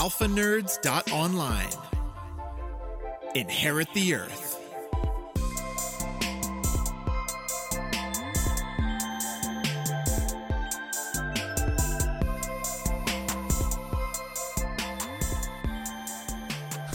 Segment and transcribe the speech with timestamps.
[0.00, 1.68] alphanerds.online.
[3.34, 4.56] Inherit the earth.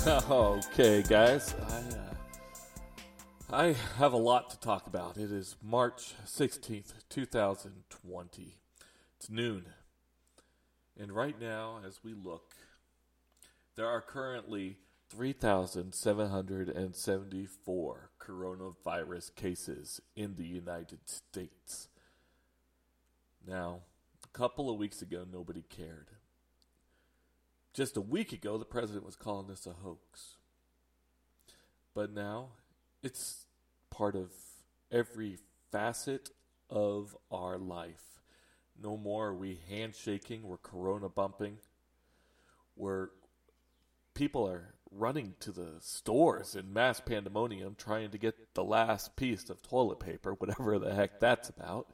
[0.31, 1.53] okay, guys.
[1.69, 2.15] I, uh,
[3.51, 5.17] I have a lot to talk about.
[5.17, 8.57] It is March 16th, 2020.
[9.15, 9.67] It's noon.
[10.99, 12.55] And right now, as we look,
[13.75, 14.77] there are currently
[15.09, 21.89] 3,774 coronavirus cases in the United States.
[23.47, 23.81] Now,
[24.23, 26.11] a couple of weeks ago, nobody cared.
[27.73, 30.37] Just a week ago, the president was calling this a hoax.
[31.93, 32.51] But now,
[33.03, 33.45] it's
[33.91, 34.31] part of
[34.91, 35.37] every
[35.71, 36.31] facet
[36.69, 38.21] of our life.
[38.81, 41.57] No more are we handshaking, we're corona bumping.
[42.75, 43.09] We're
[44.15, 49.49] people are running to the stores in mass pandemonium trying to get the last piece
[49.49, 51.87] of toilet paper, whatever the heck that's about.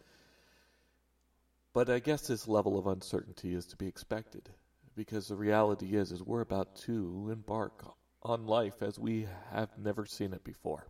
[1.73, 4.49] But I guess this level of uncertainty is to be expected
[4.95, 7.83] because the reality is is we're about to embark
[8.23, 10.85] on life as we have never seen it before.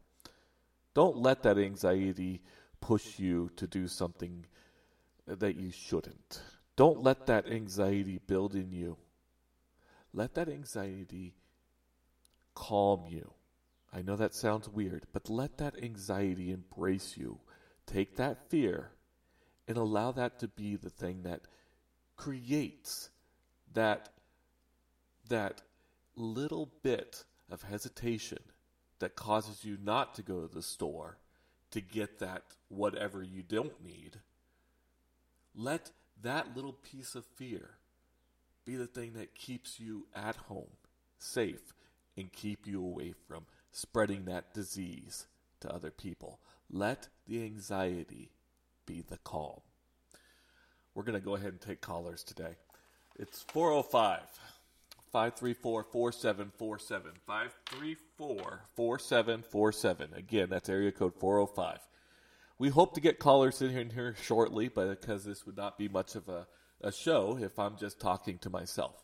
[0.93, 2.41] Don't let that anxiety
[2.81, 4.45] push you to do something
[5.27, 6.41] that you shouldn't.
[6.75, 8.97] Don't let that anxiety build in you.
[10.13, 11.35] Let that anxiety
[12.53, 13.33] calm you.
[13.93, 17.39] I know that sounds weird, but let that anxiety embrace you.
[17.85, 18.91] Take that fear
[19.67, 21.41] and allow that to be the thing that
[22.15, 23.09] creates
[23.73, 24.09] that
[25.29, 25.61] that
[26.15, 28.39] little bit of hesitation
[28.99, 31.17] that causes you not to go to the store
[31.71, 34.19] to get that whatever you don't need
[35.55, 37.77] let that little piece of fear
[38.71, 40.71] be the thing that keeps you at home,
[41.17, 41.73] safe,
[42.15, 45.27] and keep you away from spreading that disease
[45.59, 46.39] to other people.
[46.69, 48.31] Let the anxiety
[48.85, 49.59] be the calm.
[50.95, 52.55] We're going to go ahead and take callers today.
[53.19, 54.21] It's 405
[55.11, 57.11] 534 4747.
[57.27, 60.13] 534 4747.
[60.15, 61.79] Again, that's area code 405
[62.61, 65.79] we hope to get callers in here, in here shortly, but because this would not
[65.79, 66.45] be much of a,
[66.83, 69.03] a show if I'm just talking to myself.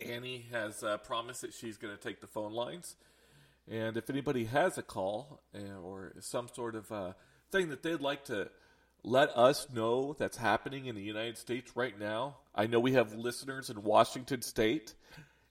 [0.00, 2.96] Annie has uh, promised that she's going to take the phone lines.
[3.70, 7.12] And if anybody has a call uh, or some sort of uh,
[7.50, 8.50] thing that they'd like to
[9.04, 13.14] let us know that's happening in the United States right now, I know we have
[13.14, 14.94] listeners in Washington State.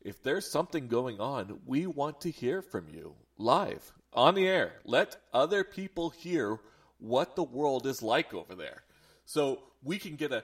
[0.01, 4.73] If there's something going on, we want to hear from you live on the air.
[4.83, 6.59] Let other people hear
[6.99, 8.83] what the world is like over there.
[9.25, 10.43] So we can get a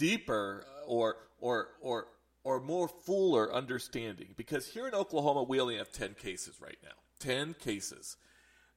[0.00, 2.06] deeper uh, or or or
[2.42, 4.28] or more fuller understanding.
[4.36, 6.96] Because here in Oklahoma we only have ten cases right now.
[7.20, 8.16] Ten cases.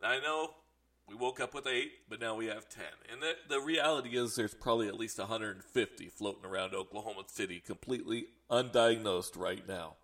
[0.01, 0.49] Now, I know
[1.07, 2.83] we woke up with eight, but now we have ten.
[3.11, 8.25] And the, the reality is there's probably at least 150 floating around Oklahoma City completely
[8.51, 9.95] undiagnosed right now.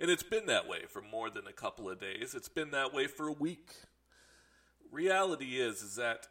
[0.00, 2.34] And it's been that way for more than a couple of days.
[2.34, 3.70] It's been that way for a week.
[4.90, 6.28] Reality is is that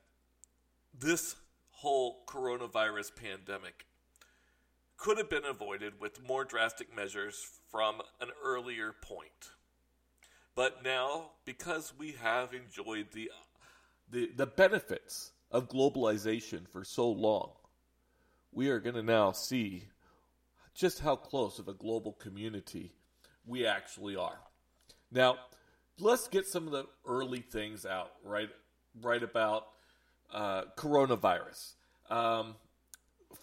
[0.98, 1.36] this
[1.72, 3.86] whole coronavirus pandemic
[5.04, 9.52] could have been avoided with more drastic measures from an earlier point.
[10.56, 13.30] But now, because we have enjoyed the,
[14.10, 17.50] the, the benefits of globalization for so long,
[18.54, 19.90] we are going to now see
[20.74, 22.94] just how close of a global community
[23.46, 24.40] we actually are.
[25.12, 25.36] Now,
[26.00, 28.50] let's get some of the early things out right
[29.02, 29.68] right about
[30.34, 31.74] uh, coronavirus.
[32.10, 32.56] Um,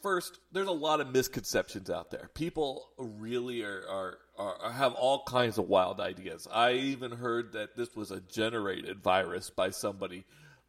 [0.03, 2.31] first, there's a lot of misconceptions out there.
[2.35, 6.49] People really are, are, are, have all kinds of wild ideas.
[6.53, 10.25] I even heard that this was a generated virus by somebody,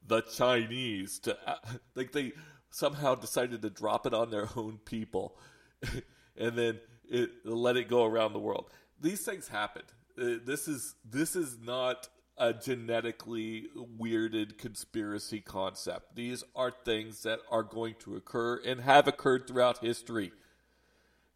[0.06, 1.56] the Chinese, to uh,
[1.96, 2.34] like they
[2.70, 5.38] somehow decided to drop it on their own people,
[6.38, 8.70] and then it let it go around the world.
[9.00, 9.86] These things happened.
[10.20, 13.68] Uh, this is this is not a genetically
[14.00, 16.16] weirded conspiracy concept.
[16.16, 20.32] These are things that are going to occur and have occurred throughout history.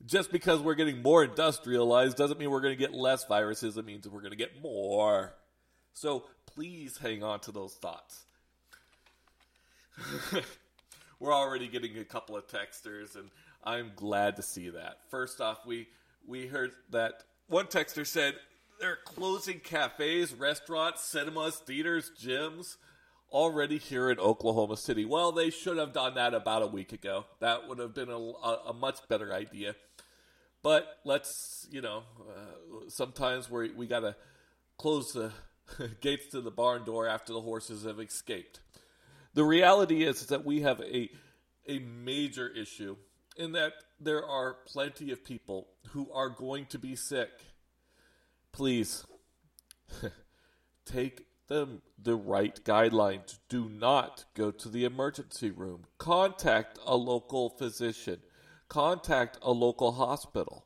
[0.05, 3.77] Just because we're getting more industrialized doesn't mean we're going to get less viruses.
[3.77, 5.35] It means we're going to get more.
[5.93, 8.25] So please hang on to those thoughts.
[11.19, 13.29] we're already getting a couple of texters, and
[13.63, 14.99] I'm glad to see that.
[15.09, 15.87] First off, we
[16.27, 18.35] we heard that one texter said
[18.79, 22.77] they're closing cafes, restaurants, cinemas, theaters, gyms
[23.31, 25.05] already here in Oklahoma City.
[25.05, 27.25] Well, they should have done that about a week ago.
[27.39, 29.75] That would have been a, a, much better idea.
[30.63, 34.15] but let's, you know, uh, sometimes we we got to
[34.77, 35.31] close the
[36.01, 38.59] gates to the barn door after the horses have escaped.
[39.33, 41.09] The reality is, is that we have a
[41.67, 42.95] a major issue
[43.37, 47.31] in that there are plenty of people who are going to be sick.
[48.55, 49.05] Please
[50.85, 53.37] take the, the right guidelines.
[53.49, 55.87] Do not go to the emergency room.
[55.97, 58.21] Contact a local physician.
[58.69, 60.65] Contact a local hospital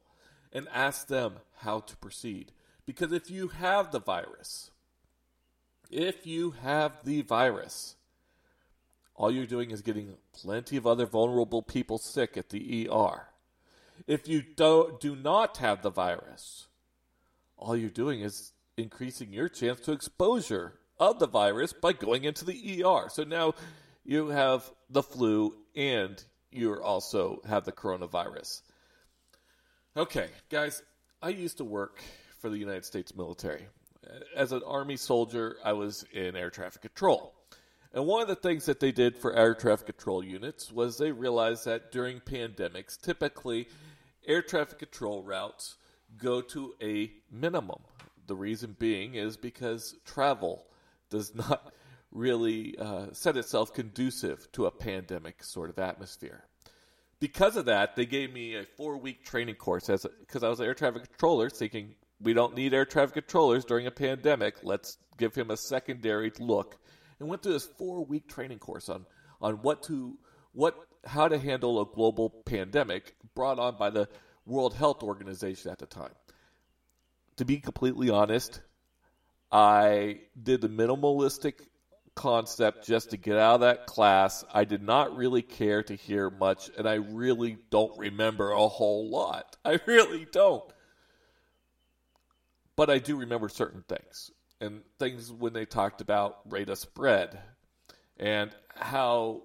[0.54, 2.52] and ask them how to proceed.
[2.86, 4.70] Because if you have the virus,
[5.90, 7.96] if you have the virus,
[9.16, 13.30] all you're doing is getting plenty of other vulnerable people sick at the ER.
[14.06, 16.68] If you do, do not have the virus,
[17.60, 22.46] all you're doing is increasing your chance to exposure of the virus by going into
[22.46, 23.10] the ER.
[23.10, 23.54] So now
[24.04, 26.22] you have the flu and
[26.52, 28.62] you also have the coronavirus.
[29.96, 30.82] Okay, guys,
[31.22, 32.02] I used to work
[32.40, 33.68] for the United States military.
[34.36, 37.34] As an Army soldier, I was in air traffic control.
[37.94, 41.12] And one of the things that they did for air traffic control units was they
[41.12, 43.68] realized that during pandemics, typically
[44.26, 45.76] air traffic control routes
[46.18, 47.80] go to a minimum.
[48.28, 50.66] The reason being is because travel
[51.10, 51.74] does not
[52.12, 56.44] really uh, set itself conducive to a pandemic sort of atmosphere.
[57.20, 60.66] Because of that, they gave me a four week training course because I was an
[60.66, 64.64] air traffic controller, thinking we don't need air traffic controllers during a pandemic.
[64.64, 66.78] Let's give him a secondary look
[67.20, 69.06] and went through this four week training course on
[69.42, 70.18] on what to
[70.54, 74.08] what how to handle a global pandemic brought on by the
[74.50, 76.12] World Health Organization at the time.
[77.38, 78.62] To be completely honest,
[79.52, 81.54] I did the minimalistic
[82.16, 84.44] concept just to get out of that class.
[84.54, 89.10] I did not really care to hear much, and I really don't remember a whole
[89.10, 89.56] lot.
[89.66, 90.64] I really don't.
[92.76, 94.32] But I do remember certain things
[94.62, 97.40] and things when they talked about rate of spread
[98.18, 99.44] and how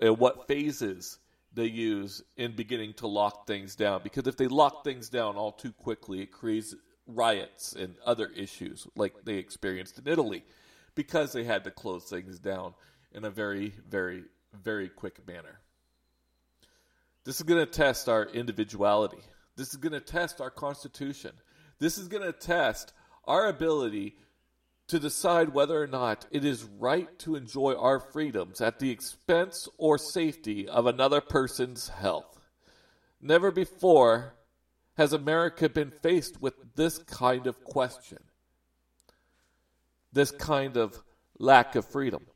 [0.00, 1.18] and what phases
[1.54, 4.00] they use in beginning to lock things down.
[4.02, 6.74] Because if they lock things down all too quickly, it creates
[7.06, 10.44] riots and other issues like they experienced in Italy
[10.94, 12.74] because they had to close things down
[13.12, 14.24] in a very, very,
[14.62, 15.60] very quick manner.
[17.24, 19.22] This is going to test our individuality.
[19.56, 21.32] This is going to test our constitution.
[21.78, 22.92] This is going to test
[23.26, 24.16] our ability
[24.88, 29.68] to decide whether or not it is right to enjoy our freedoms at the expense
[29.78, 32.40] or safety of another person's health.
[33.20, 34.34] Never before
[34.96, 38.18] has America been faced with this kind of question,
[40.12, 41.02] this kind of
[41.38, 42.26] lack of freedom.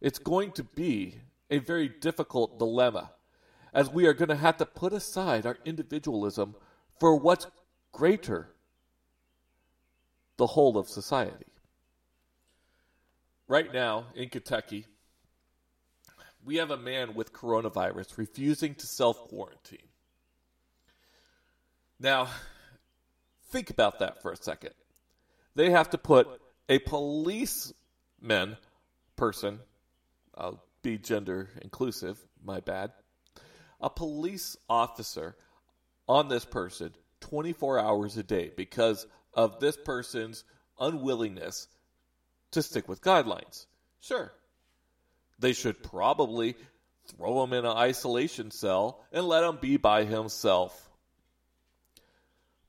[0.00, 1.16] It's going to be
[1.50, 3.10] a very difficult dilemma
[3.74, 6.54] as we are going to have to put aside our individualism
[7.00, 7.46] for what's
[7.92, 8.50] greater
[10.38, 11.44] the whole of society.
[13.46, 14.86] Right now in Kentucky,
[16.44, 19.78] we have a man with coronavirus refusing to self quarantine.
[22.00, 22.28] Now,
[23.50, 24.70] think about that for a second.
[25.54, 26.28] They have to put
[26.68, 28.56] a policeman
[29.16, 29.58] person,
[30.36, 32.92] I'll be gender inclusive, my bad,
[33.80, 35.36] a police officer
[36.08, 40.44] on this person 24 hours a day because of this person's
[40.78, 41.68] unwillingness
[42.52, 43.66] to stick with guidelines.
[44.00, 44.32] Sure,
[45.38, 46.56] they should probably
[47.06, 50.88] throw him in an isolation cell and let him be by himself.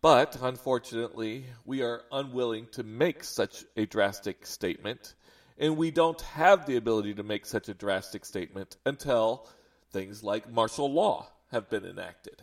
[0.02, 5.14] But unfortunately, we are unwilling to make such a drastic statement,
[5.58, 9.46] and we don't have the ability to make such a drastic statement until
[9.92, 12.42] things like martial law have been enacted.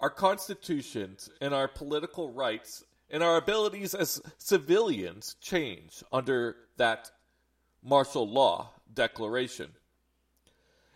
[0.00, 7.10] Our constitutions and our political rights and our abilities as civilians change under that
[7.82, 9.70] martial law declaration.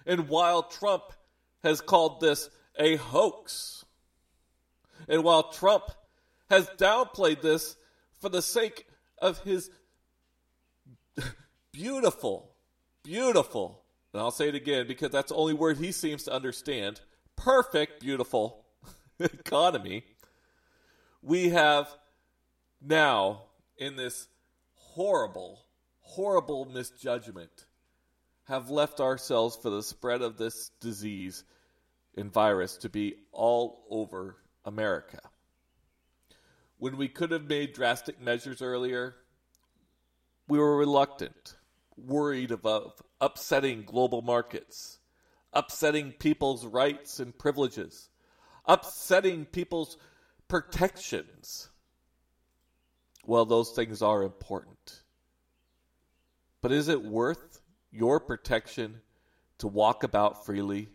[0.07, 1.05] And while Trump
[1.63, 3.85] has called this a hoax,
[5.09, 5.85] and while Trump
[6.49, 7.77] has downplayed this
[8.19, 8.87] for the sake
[9.19, 9.71] of his
[11.73, 12.51] beautiful,
[13.05, 17.01] beautiful, and I'll say it again because that's the only word he seems to understand
[17.37, 18.65] perfect, beautiful
[19.21, 20.05] economy,
[21.23, 21.89] we have
[22.81, 23.43] now
[23.77, 24.29] in this
[24.75, 25.65] horrible,
[26.01, 27.67] horrible misjudgment
[28.45, 31.45] have left ourselves for the spread of this disease
[32.17, 35.21] and virus to be all over America.
[36.79, 39.15] When we could have made drastic measures earlier,
[40.49, 41.57] we were reluctant,
[41.97, 44.99] worried about upsetting global markets,
[45.53, 48.09] upsetting people's rights and privileges,
[48.67, 49.97] upsetting people's
[50.49, 51.70] protections.
[53.27, 55.03] Well, those things are important.
[56.61, 57.61] But is it worth
[57.91, 59.01] your protection
[59.59, 60.89] to walk about freely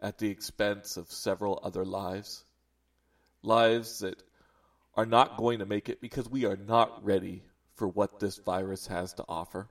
[0.00, 2.44] at the expense of several other lives?
[3.42, 4.22] Lives that
[4.94, 7.42] are not going to make it because we are not ready
[7.74, 9.68] for what this virus has to offer.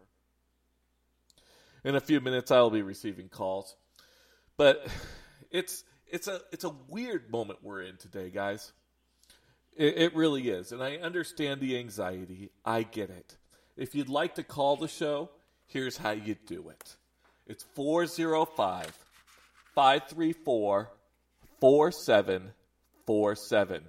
[1.83, 3.75] In a few minutes, I will be receiving calls,
[4.57, 4.87] but
[5.51, 8.71] it's it's a it's a weird moment we're in today, guys.
[9.75, 12.49] It, it really is, and I understand the anxiety.
[12.63, 13.35] I get it.
[13.75, 15.29] If you'd like to call the show,
[15.67, 16.95] here's how you do it.
[17.45, 18.97] It's 405
[19.75, 20.89] 534
[21.59, 23.83] 4747.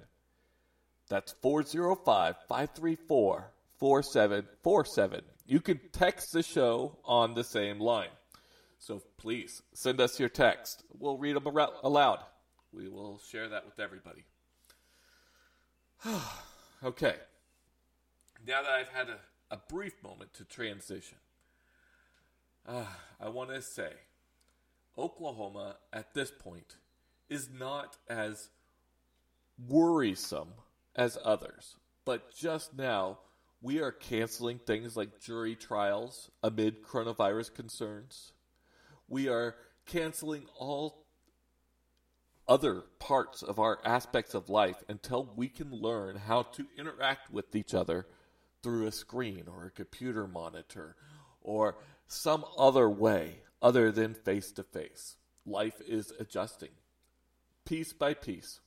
[1.09, 5.21] That's 405 534 4747.
[5.45, 8.09] You can text the show on the same line.
[8.79, 10.83] So please send us your text.
[10.99, 12.19] We'll read them aloud.
[12.73, 14.25] We will share that with everybody.
[16.83, 17.15] okay.
[18.47, 19.19] Now that I've had a,
[19.51, 21.17] a brief moment to transition,
[22.67, 22.85] uh,
[23.19, 23.91] I want to say
[24.97, 26.75] Oklahoma at this point
[27.29, 28.49] is not as
[29.67, 30.53] worrisome
[30.95, 31.75] as others.
[32.05, 33.19] But just now,
[33.61, 38.31] we are canceling things like jury trials amid coronavirus concerns.
[39.09, 41.06] We are canceling all
[42.47, 47.55] other parts of our aspects of life until we can learn how to interact with
[47.55, 48.05] each other
[48.63, 50.95] through a screen or a computer monitor
[51.41, 51.77] or
[52.07, 55.15] some other way other than face to face.
[55.45, 56.69] Life is adjusting
[57.67, 58.61] piece by piece.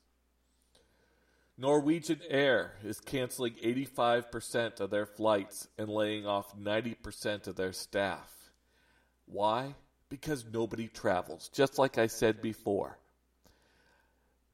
[1.57, 8.31] Norwegian Air is canceling 85% of their flights and laying off 90% of their staff.
[9.25, 9.75] Why?
[10.09, 12.97] Because nobody travels, just like I said before.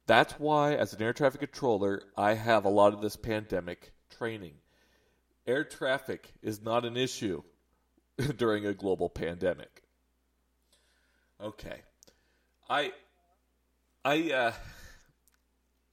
[0.07, 4.53] That's why, as an air traffic controller, I have a lot of this pandemic training.
[5.45, 7.43] Air traffic is not an issue
[8.37, 9.83] during a global pandemic.
[11.41, 11.81] Okay.
[12.69, 12.93] I
[14.03, 14.51] I uh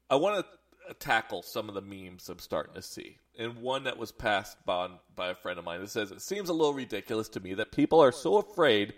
[0.09, 3.19] I want to tackle some of the memes I'm starting to see.
[3.37, 6.49] And one that was passed by, by a friend of mine that says it seems
[6.49, 8.95] a little ridiculous to me that people are so afraid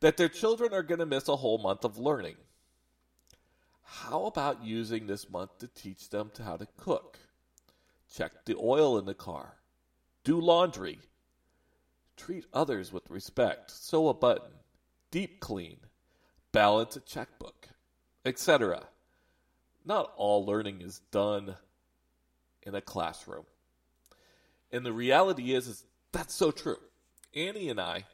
[0.00, 2.36] that their children are going to miss a whole month of learning.
[3.84, 7.18] How about using this month to teach them to how to cook?
[8.12, 9.54] Check the oil in the car.
[10.24, 10.98] Do laundry.
[12.16, 13.70] Treat others with respect.
[13.70, 14.52] Sew a button.
[15.10, 15.78] Deep clean.
[16.52, 17.68] Balance a checkbook.
[18.24, 18.82] Etc.
[19.84, 21.56] Not all learning is done
[22.62, 23.44] in a classroom.
[24.72, 26.78] And the reality is, is that's so true.
[27.34, 28.04] Annie and I,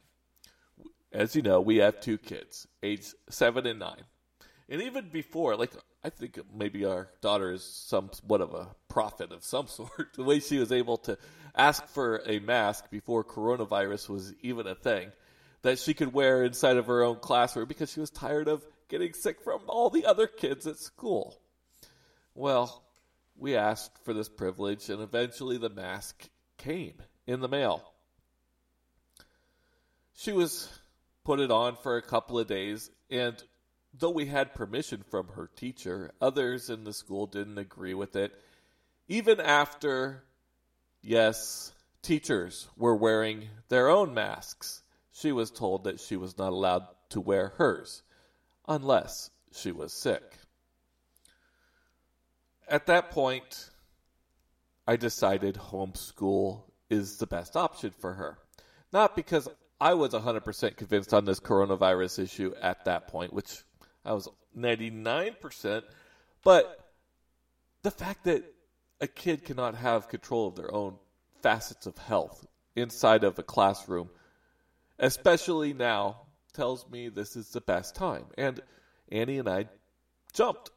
[1.11, 4.03] as you know, we have two kids, age seven and nine.
[4.71, 9.43] And even before, like I think maybe our daughter is somewhat of a prophet of
[9.43, 10.13] some sort.
[10.15, 11.17] The way she was able to
[11.53, 15.11] ask for a mask before coronavirus was even a thing
[15.63, 19.13] that she could wear inside of her own classroom because she was tired of getting
[19.13, 21.37] sick from all the other kids at school.
[22.33, 22.81] Well,
[23.37, 26.93] we asked for this privilege, and eventually the mask came
[27.27, 27.83] in the mail.
[30.13, 30.69] She was
[31.25, 33.35] put it on for a couple of days, and
[33.93, 38.33] though we had permission from her teacher, others in the school didn't agree with it.
[39.07, 40.23] Even after,
[41.01, 44.81] yes, teachers were wearing their own masks,
[45.11, 48.03] she was told that she was not allowed to wear hers
[48.67, 50.23] unless she was sick.
[52.67, 53.69] At that point,
[54.87, 58.37] I decided homeschool is the best option for her.
[58.93, 59.47] Not because
[59.79, 63.63] I was 100% convinced on this coronavirus issue at that point, which
[64.03, 64.27] I was
[64.57, 65.83] 99%.
[66.43, 66.91] But
[67.83, 68.43] the fact that
[68.99, 70.95] a kid cannot have control of their own
[71.41, 74.09] facets of health inside of a classroom,
[74.99, 76.21] especially now,
[76.53, 78.25] tells me this is the best time.
[78.37, 78.59] And
[79.11, 79.67] Annie and I
[80.33, 80.71] jumped.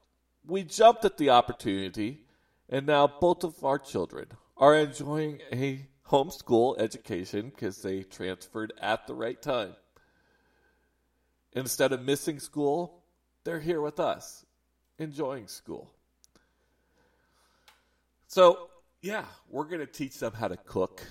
[0.46, 2.20] We jumped at the opportunity,
[2.68, 4.26] and now both of our children
[4.56, 9.74] are enjoying a homeschool education because they transferred at the right time.
[11.52, 13.03] Instead of missing school,
[13.44, 14.44] they're here with us,
[14.98, 15.90] enjoying school.
[18.26, 18.68] So,
[19.02, 21.02] yeah, we're going to teach them how to cook.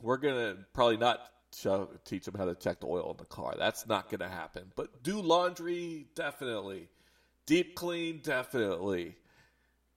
[0.00, 1.20] We're going to probably not
[1.54, 3.54] show, teach them how to check the oil in the car.
[3.58, 4.72] That's not going to happen.
[4.76, 6.88] But do laundry, definitely.
[7.46, 9.16] Deep clean, definitely.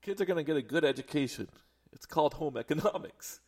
[0.02, 1.48] Kids are going to get a good education.
[1.94, 3.40] It's called home economics.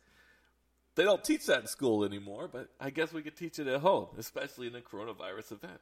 [0.94, 3.80] They don't teach that in school anymore, but I guess we could teach it at
[3.80, 5.80] home, especially in a coronavirus event.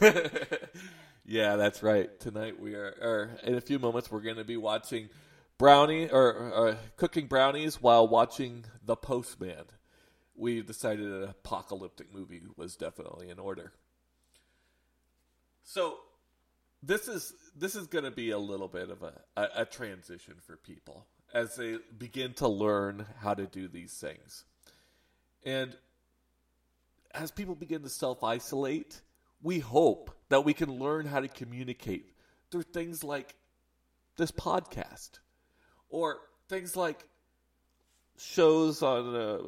[1.28, 2.08] Yeah, that's right.
[2.20, 5.08] Tonight we are, or in a few moments, we're going to be watching
[5.58, 9.64] brownie or uh, cooking brownies while watching The Postman.
[10.36, 13.72] We decided an apocalyptic movie was definitely in order.
[15.64, 15.96] So
[16.80, 20.34] this is this is going to be a little bit of a, a, a transition
[20.46, 24.44] for people as they begin to learn how to do these things,
[25.44, 25.76] and
[27.12, 29.00] as people begin to self isolate,
[29.42, 32.12] we hope that we can learn how to communicate
[32.50, 33.34] through things like
[34.16, 35.18] this podcast
[35.88, 37.04] or things like
[38.18, 39.38] shows on uh,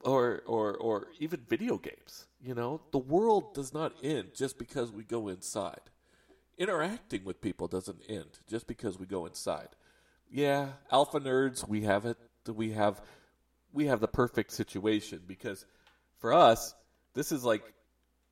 [0.00, 2.80] or or or even video games you know?
[2.92, 5.80] The world does not end just because we go inside.
[6.56, 9.68] Interacting with people doesn't end just because we go inside.
[10.30, 12.16] Yeah alpha nerds we have it.
[12.46, 13.00] We have
[13.72, 15.64] we have the perfect situation because
[16.18, 16.74] for us
[17.14, 17.62] this is like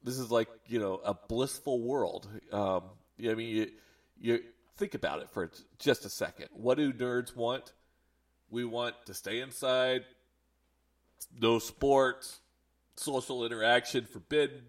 [0.06, 2.28] this is like you know a blissful world.
[2.52, 2.84] Um,
[3.18, 3.70] I mean, you,
[4.18, 4.40] you
[4.76, 6.48] think about it for just a second.
[6.52, 7.72] What do nerds want?
[8.48, 10.04] We want to stay inside,
[11.38, 12.38] no sports,
[12.94, 14.62] social interaction forbidden.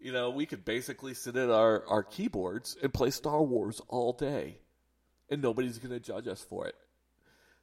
[0.00, 4.12] You know, we could basically sit at our, our keyboards and play Star Wars all
[4.12, 4.58] day,
[5.30, 6.74] and nobody's going to judge us for it.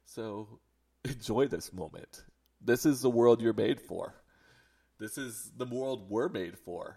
[0.06, 0.60] So
[1.04, 2.24] enjoy this moment.
[2.62, 4.14] This is the world you're made for.
[5.02, 6.96] This is the world we're made for.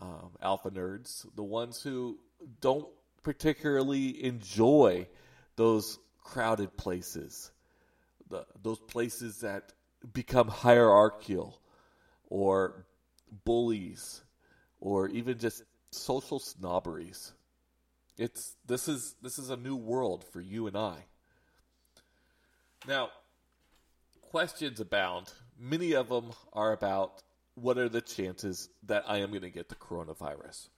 [0.00, 2.18] Um, alpha nerds, the ones who
[2.62, 2.88] don't
[3.22, 5.06] particularly enjoy
[5.56, 7.50] those crowded places,
[8.30, 9.74] the, those places that
[10.14, 11.60] become hierarchical
[12.30, 12.86] or
[13.44, 14.22] bullies
[14.80, 17.34] or even just social snobberies.
[18.16, 21.04] It's this is this is a new world for you and I.
[22.88, 23.10] Now,
[24.22, 25.30] questions abound.
[25.58, 27.22] Many of them are about
[27.54, 30.68] what are the chances that I am going to get the coronavirus?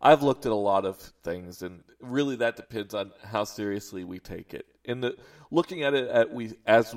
[0.00, 4.20] I've looked at a lot of things, and really that depends on how seriously we
[4.20, 4.66] take it.
[4.84, 5.16] In the
[5.50, 6.94] looking at it at we as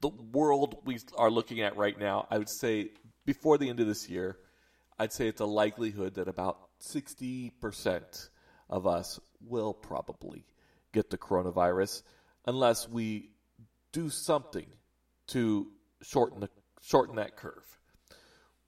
[0.00, 2.90] the world we are looking at right now, I would say
[3.24, 4.36] before the end of this year,
[4.98, 8.30] I'd say it's a likelihood that about sixty percent
[8.68, 10.44] of us will probably
[10.92, 12.02] get the coronavirus,
[12.46, 13.30] unless we
[13.92, 14.66] do something
[15.28, 15.68] to
[16.02, 16.48] shorten the
[16.82, 17.78] shorten that curve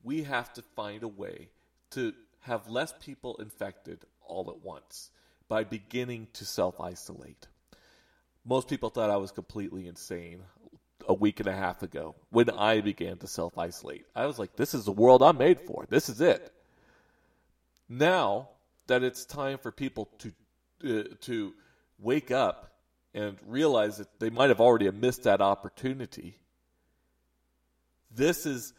[0.06, 1.48] we have to find a way
[1.90, 5.10] to have less people infected all at once
[5.48, 7.48] by beginning to self isolate.
[8.44, 10.42] Most people thought I was completely insane
[11.08, 14.06] a week and a half ago when I began to self isolate.
[14.14, 15.86] I was like, this is the world I'm made for.
[15.88, 16.52] This is it.
[17.88, 18.50] Now
[18.86, 20.32] that it's time for people to
[20.88, 21.52] uh, to
[21.98, 22.74] wake up
[23.12, 26.38] and realize that they might have already missed that opportunity.
[28.14, 28.72] This is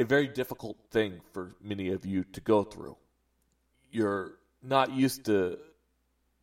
[0.00, 2.96] a very difficult thing for many of you to go through.
[3.92, 4.32] You're
[4.62, 5.58] not used to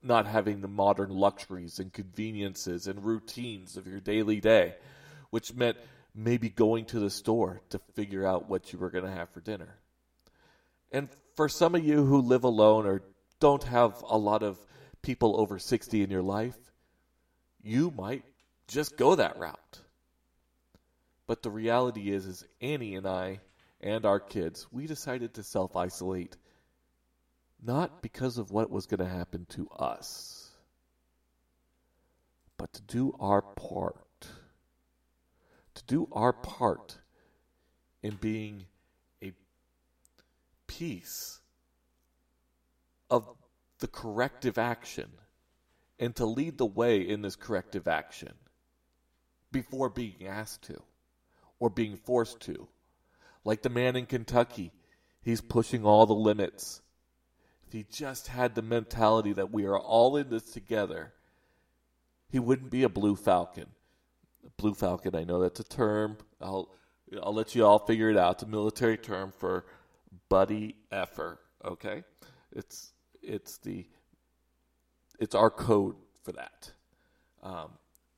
[0.03, 4.75] not having the modern luxuries and conveniences and routines of your daily day,
[5.31, 5.77] which meant
[6.13, 9.41] maybe going to the store to figure out what you were going to have for
[9.41, 9.75] dinner.
[10.91, 13.01] And for some of you who live alone or
[13.39, 14.59] don't have a lot of
[15.01, 16.57] people over 60 in your life,
[17.63, 18.23] you might
[18.67, 19.79] just go that route.
[21.25, 23.39] But the reality is is Annie and I
[23.81, 26.37] and our kids, we decided to self isolate
[27.63, 30.51] not because of what was going to happen to us,
[32.57, 33.97] but to do our part.
[35.75, 36.97] To do our part
[38.01, 38.65] in being
[39.21, 39.31] a
[40.65, 41.39] piece
[43.11, 43.27] of
[43.79, 45.09] the corrective action
[45.99, 48.33] and to lead the way in this corrective action
[49.51, 50.81] before being asked to
[51.59, 52.67] or being forced to
[53.47, 54.73] like the man in Kentucky.
[55.23, 56.81] He's pushing all the limits.
[57.65, 61.13] If he just had the mentality that we are all in this together,
[62.29, 63.67] he wouldn't be a blue falcon.
[64.57, 66.17] Blue falcon, I know that's a term.
[66.41, 66.69] I'll
[67.23, 68.35] I'll let you all figure it out.
[68.35, 69.65] It's a military term for
[70.27, 71.39] buddy effer.
[71.63, 72.03] Okay,
[72.51, 73.87] it's it's the
[75.19, 76.71] it's our code for that,
[77.43, 77.71] um,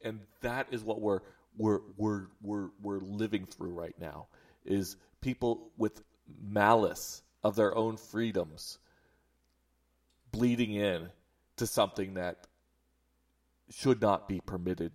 [0.04, 1.22] and that is what we're
[1.56, 4.26] we're we're we're we're living through right now.
[4.66, 6.04] Is people with
[6.42, 8.78] malice of their own freedoms
[10.32, 11.10] bleeding in
[11.58, 12.48] to something that
[13.70, 14.92] should not be permitted.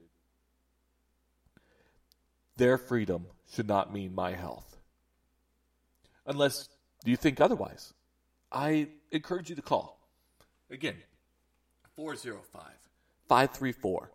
[2.57, 4.77] Their freedom should not mean my health.
[6.27, 6.69] Unless
[7.05, 7.93] you think otherwise.
[8.51, 9.99] I encourage you to call.
[10.71, 10.97] Again,
[11.97, 12.63] 405
[13.29, 14.11] 534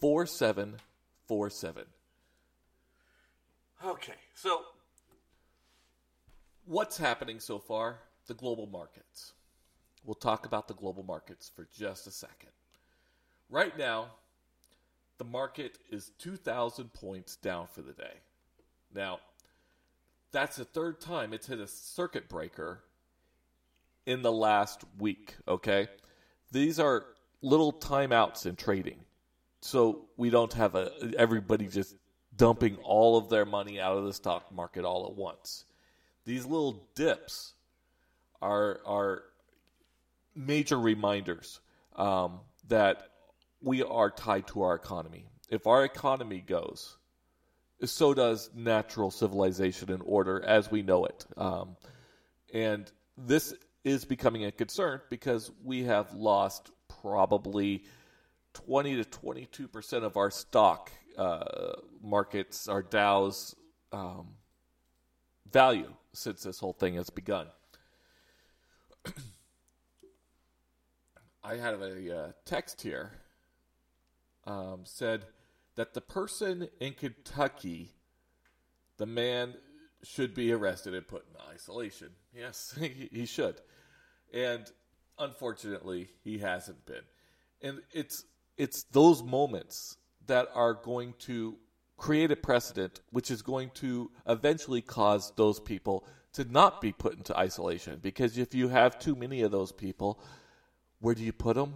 [0.00, 1.84] 4747.
[3.84, 4.62] Okay, so
[6.68, 7.98] what's happening so far?
[8.26, 9.32] The global markets.
[10.04, 12.50] we'll talk about the global markets for just a second.
[13.50, 14.06] Right now,
[15.16, 18.14] the market is 2,000 points down for the day.
[18.94, 19.18] Now,
[20.30, 22.80] that's the third time it's hit a circuit breaker
[24.06, 25.88] in the last week, okay?
[26.52, 27.06] These are
[27.42, 29.00] little timeouts in trading.
[29.60, 31.96] So we don't have a everybody just
[32.36, 35.64] dumping all of their money out of the stock market all at once.
[36.28, 37.54] These little dips
[38.42, 39.22] are are
[40.34, 41.60] major reminders
[41.96, 43.08] um, that
[43.62, 45.24] we are tied to our economy.
[45.48, 46.98] If our economy goes,
[47.82, 51.24] so does natural civilization and order as we know it.
[51.38, 51.76] Um,
[52.52, 57.84] and this is becoming a concern because we have lost probably
[58.52, 63.56] 20 to 22 percent of our stock uh, markets, our Dow's
[63.92, 64.34] um,
[65.52, 67.46] value since this whole thing has begun.
[71.42, 73.12] I have a uh, text here
[74.44, 75.24] um, said
[75.76, 77.92] that the person in Kentucky,
[78.96, 79.54] the man
[80.02, 82.10] should be arrested and put in isolation.
[82.34, 83.60] Yes, he, he should.
[84.32, 84.70] And
[85.18, 87.04] unfortunately, he hasn't been.
[87.62, 88.24] And it's
[88.56, 91.56] it's those moments that are going to
[91.98, 97.16] create a precedent which is going to eventually cause those people to not be put
[97.16, 100.18] into isolation because if you have too many of those people
[101.00, 101.74] where do you put them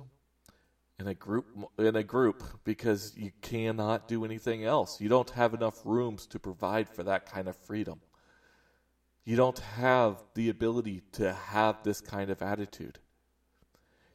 [1.02, 1.46] in a group
[1.78, 5.00] in a group because you cannot do anything else.
[5.00, 8.00] You don't have enough rooms to provide for that kind of freedom.
[9.24, 13.00] You don't have the ability to have this kind of attitude.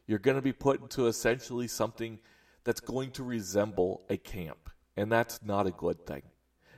[0.06, 2.20] You're going to be put into essentially something
[2.63, 4.67] that's going to resemble a camp,
[4.98, 6.24] and that's not a good thing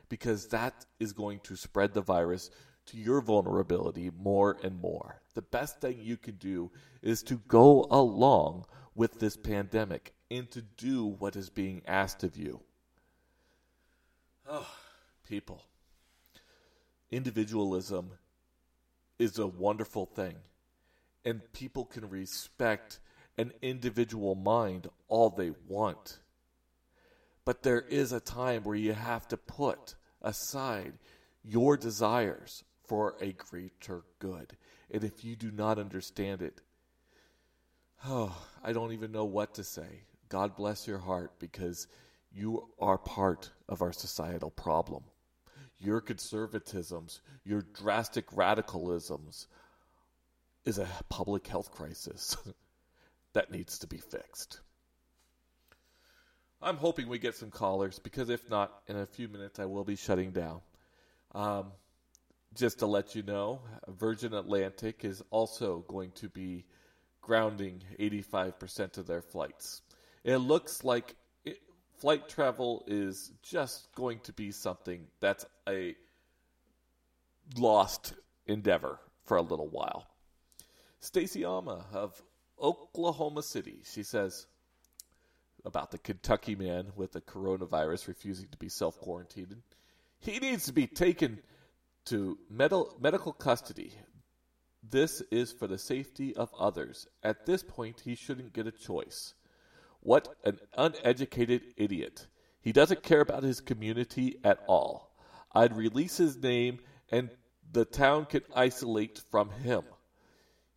[0.09, 2.51] because that is going to spread the virus
[2.87, 5.21] to your vulnerability more and more.
[5.35, 10.61] The best thing you can do is to go along with this pandemic and to
[10.61, 12.61] do what is being asked of you.
[14.47, 14.67] Oh,
[15.27, 15.63] people.
[17.11, 18.11] Individualism
[19.19, 20.35] is a wonderful thing,
[21.23, 22.99] and people can respect
[23.37, 26.19] an individual mind all they want.
[27.49, 30.93] But there is a time where you have to put aside
[31.43, 34.55] your desires for a greater good.
[34.91, 36.61] And if you do not understand it,
[38.05, 40.03] oh, I don't even know what to say.
[40.29, 41.87] God bless your heart because
[42.31, 45.01] you are part of our societal problem.
[45.79, 49.47] Your conservatisms, your drastic radicalisms
[50.65, 52.37] is a public health crisis
[53.33, 54.59] that needs to be fixed.
[56.61, 59.85] I'm hoping we get some callers because if not, in a few minutes I will
[59.85, 60.59] be shutting down.
[61.33, 61.71] Um,
[62.53, 66.65] just to let you know, Virgin Atlantic is also going to be
[67.21, 69.81] grounding 85% of their flights.
[70.23, 71.59] It looks like it,
[71.97, 75.95] flight travel is just going to be something that's a
[77.57, 78.13] lost
[78.47, 80.07] endeavor for a little while.
[80.99, 82.21] Stacy Alma of
[82.61, 84.47] Oklahoma City, she says
[85.65, 89.61] about the Kentucky man with the coronavirus refusing to be self quarantined.
[90.19, 91.39] He needs to be taken
[92.05, 93.93] to med- medical custody.
[94.81, 97.07] This is for the safety of others.
[97.23, 99.33] At this point, he shouldn't get a choice.
[100.01, 102.27] What an uneducated idiot.
[102.61, 105.15] He doesn't care about his community at all.
[105.53, 106.79] I'd release his name
[107.11, 107.29] and
[107.71, 109.83] the town can isolate from him.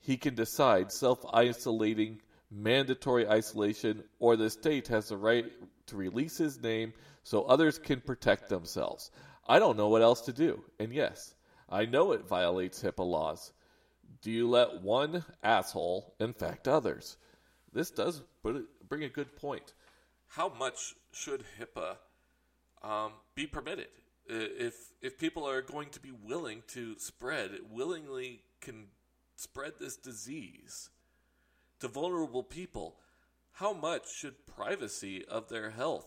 [0.00, 2.20] He can decide self isolating,
[2.52, 5.50] mandatory isolation, or the state has the right
[5.86, 9.10] to release his name so others can protect themselves.
[9.46, 10.62] I don't know what else to do.
[10.78, 11.34] And yes,
[11.68, 13.52] I know it violates HIPAA laws.
[14.20, 17.16] Do you let one asshole infect others?
[17.72, 19.72] This does bring a good point.
[20.28, 21.96] How much should HIPAA
[22.82, 23.88] um, be permitted?
[24.26, 28.86] If if people are going to be willing to spread, willingly can
[29.36, 30.90] spread this disease
[31.82, 32.94] to vulnerable people,
[33.54, 36.06] how much should privacy of their health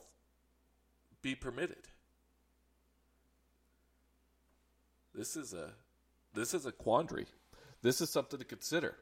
[1.21, 1.89] be permitted?
[5.13, 5.71] This is a
[6.33, 7.25] this is a quandary.
[7.81, 8.95] This is something to consider.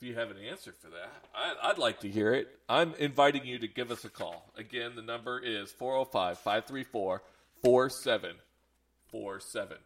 [0.00, 2.48] If you have an answer for that, I, would like to hear it.
[2.68, 4.50] I'm inviting you to give us a call.
[4.56, 7.22] Again, the number is 405 534
[7.62, 9.76] 4747.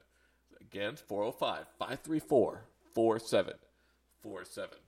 [0.60, 4.78] Again, 405 534 4747.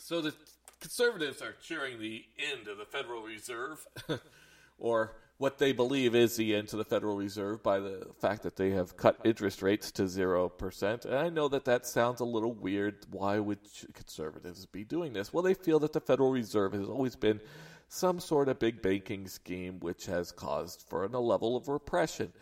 [0.00, 0.34] So the
[0.80, 3.86] conservatives are cheering the end of the Federal Reserve,
[4.78, 8.56] or what they believe is the end to the Federal Reserve by the fact that
[8.56, 11.04] they have cut interest rates to 0%.
[11.04, 13.06] And I know that that sounds a little weird.
[13.10, 13.60] Why would
[13.92, 15.32] conservatives be doing this?
[15.32, 17.40] Well, they feel that the Federal Reserve has always been
[17.88, 22.32] some sort of big banking scheme which has caused for a level of repression.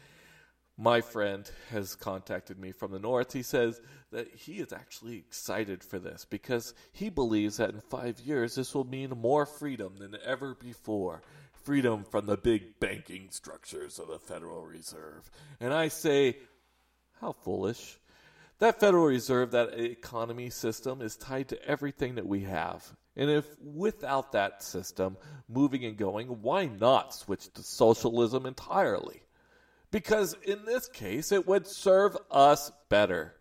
[0.80, 3.32] My friend has contacted me from the north.
[3.32, 3.80] He says
[4.12, 8.72] that he is actually excited for this because he believes that in five years this
[8.74, 11.20] will mean more freedom than ever before
[11.64, 15.28] freedom from the big banking structures of the Federal Reserve.
[15.60, 16.36] And I say,
[17.20, 17.98] how foolish.
[18.60, 22.88] That Federal Reserve, that economy system, is tied to everything that we have.
[23.16, 25.16] And if without that system
[25.48, 29.22] moving and going, why not switch to socialism entirely?
[29.90, 33.34] Because in this case, it would serve us better.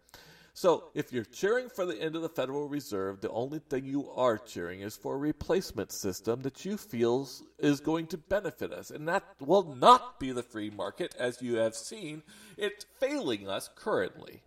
[0.54, 4.10] So, if you're cheering for the end of the Federal Reserve, the only thing you
[4.10, 7.30] are cheering is for a replacement system that you feel
[7.60, 8.90] is going to benefit us.
[8.90, 12.24] And that will not be the free market, as you have seen
[12.58, 14.42] it failing us currently.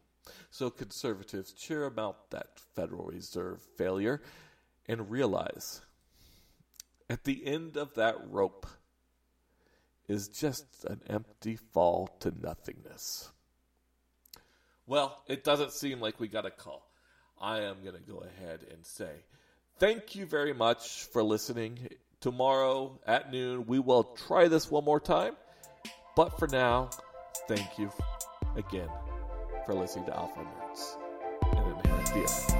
[0.51, 4.21] So, conservatives, cheer about that Federal Reserve failure
[4.89, 5.83] and realize
[7.09, 8.67] at the end of that rope
[10.11, 13.31] is just an empty fall to nothingness.
[14.85, 16.85] Well, it doesn't seem like we got a call.
[17.41, 19.11] I am going to go ahead and say
[19.79, 21.91] thank you very much for listening.
[22.21, 25.37] Tomorrow at noon, we will try this one more time.
[26.17, 26.91] But for now,
[27.47, 27.93] thank you
[28.57, 28.91] again
[29.65, 30.97] for listening to Alpha Nerds
[31.57, 32.60] and Inherit the Earth.